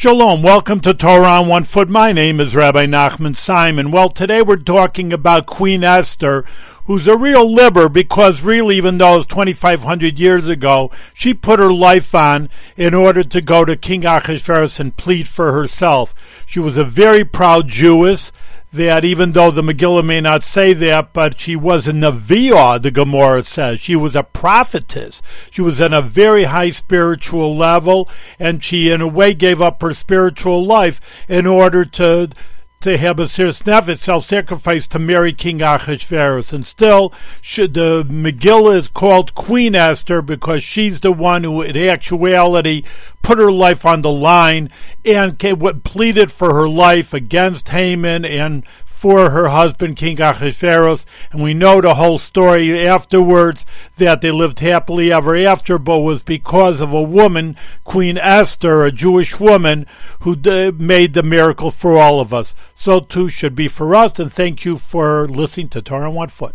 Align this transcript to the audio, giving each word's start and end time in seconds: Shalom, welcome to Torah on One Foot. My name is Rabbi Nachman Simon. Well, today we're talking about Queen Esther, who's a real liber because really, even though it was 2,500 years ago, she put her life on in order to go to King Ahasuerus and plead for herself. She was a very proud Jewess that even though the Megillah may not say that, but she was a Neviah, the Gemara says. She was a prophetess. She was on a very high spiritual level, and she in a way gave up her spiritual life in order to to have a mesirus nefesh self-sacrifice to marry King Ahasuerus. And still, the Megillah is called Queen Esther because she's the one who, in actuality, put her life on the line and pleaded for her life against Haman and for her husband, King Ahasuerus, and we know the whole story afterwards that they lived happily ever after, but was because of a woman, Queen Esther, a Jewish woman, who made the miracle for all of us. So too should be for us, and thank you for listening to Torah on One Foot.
Shalom, 0.00 0.40
welcome 0.40 0.80
to 0.80 0.94
Torah 0.94 1.40
on 1.40 1.48
One 1.48 1.64
Foot. 1.64 1.90
My 1.90 2.10
name 2.10 2.40
is 2.40 2.56
Rabbi 2.56 2.86
Nachman 2.86 3.36
Simon. 3.36 3.90
Well, 3.90 4.08
today 4.08 4.40
we're 4.40 4.56
talking 4.56 5.12
about 5.12 5.44
Queen 5.44 5.84
Esther, 5.84 6.42
who's 6.86 7.06
a 7.06 7.18
real 7.18 7.54
liber 7.54 7.86
because 7.90 8.40
really, 8.40 8.78
even 8.78 8.96
though 8.96 9.12
it 9.12 9.16
was 9.18 9.26
2,500 9.26 10.18
years 10.18 10.48
ago, 10.48 10.90
she 11.12 11.34
put 11.34 11.58
her 11.58 11.70
life 11.70 12.14
on 12.14 12.48
in 12.78 12.94
order 12.94 13.22
to 13.22 13.42
go 13.42 13.66
to 13.66 13.76
King 13.76 14.06
Ahasuerus 14.06 14.80
and 14.80 14.96
plead 14.96 15.28
for 15.28 15.52
herself. 15.52 16.14
She 16.46 16.60
was 16.60 16.78
a 16.78 16.84
very 16.84 17.22
proud 17.22 17.68
Jewess 17.68 18.32
that 18.72 19.04
even 19.04 19.32
though 19.32 19.50
the 19.50 19.62
Megillah 19.62 20.04
may 20.04 20.20
not 20.20 20.44
say 20.44 20.72
that, 20.72 21.12
but 21.12 21.40
she 21.40 21.56
was 21.56 21.88
a 21.88 21.92
Neviah, 21.92 22.80
the 22.80 22.90
Gemara 22.90 23.42
says. 23.42 23.80
She 23.80 23.96
was 23.96 24.14
a 24.14 24.22
prophetess. 24.22 25.22
She 25.50 25.60
was 25.60 25.80
on 25.80 25.92
a 25.92 26.02
very 26.02 26.44
high 26.44 26.70
spiritual 26.70 27.56
level, 27.56 28.08
and 28.38 28.62
she 28.62 28.90
in 28.90 29.00
a 29.00 29.08
way 29.08 29.34
gave 29.34 29.60
up 29.60 29.82
her 29.82 29.92
spiritual 29.92 30.64
life 30.64 31.00
in 31.28 31.46
order 31.46 31.84
to 31.84 32.30
to 32.80 32.96
have 32.96 33.18
a 33.18 33.24
mesirus 33.24 33.62
nefesh 33.64 33.98
self-sacrifice 33.98 34.86
to 34.86 34.98
marry 34.98 35.34
King 35.34 35.60
Ahasuerus. 35.60 36.52
And 36.54 36.64
still, 36.64 37.10
the 37.42 38.06
Megillah 38.08 38.76
is 38.76 38.88
called 38.88 39.34
Queen 39.34 39.74
Esther 39.74 40.22
because 40.22 40.62
she's 40.62 41.00
the 41.00 41.12
one 41.12 41.44
who, 41.44 41.60
in 41.60 41.76
actuality, 41.76 42.84
put 43.20 43.36
her 43.36 43.52
life 43.52 43.84
on 43.84 44.00
the 44.00 44.10
line 44.10 44.70
and 45.04 45.38
pleaded 45.84 46.32
for 46.32 46.54
her 46.54 46.68
life 46.68 47.12
against 47.12 47.68
Haman 47.68 48.24
and 48.24 48.64
for 49.00 49.30
her 49.30 49.48
husband, 49.48 49.96
King 49.96 50.20
Ahasuerus, 50.20 51.06
and 51.32 51.42
we 51.42 51.54
know 51.54 51.80
the 51.80 51.94
whole 51.94 52.18
story 52.18 52.86
afterwards 52.86 53.64
that 53.96 54.20
they 54.20 54.30
lived 54.30 54.60
happily 54.60 55.10
ever 55.10 55.34
after, 55.38 55.78
but 55.78 56.00
was 56.00 56.22
because 56.22 56.80
of 56.80 56.92
a 56.92 57.02
woman, 57.02 57.56
Queen 57.82 58.18
Esther, 58.18 58.84
a 58.84 58.92
Jewish 58.92 59.40
woman, 59.40 59.86
who 60.20 60.36
made 60.72 61.14
the 61.14 61.22
miracle 61.22 61.70
for 61.70 61.96
all 61.96 62.20
of 62.20 62.34
us. 62.34 62.54
So 62.74 63.00
too 63.00 63.30
should 63.30 63.54
be 63.54 63.68
for 63.68 63.94
us, 63.94 64.18
and 64.18 64.30
thank 64.30 64.66
you 64.66 64.76
for 64.76 65.26
listening 65.26 65.70
to 65.70 65.80
Torah 65.80 66.10
on 66.10 66.14
One 66.14 66.28
Foot. 66.28 66.54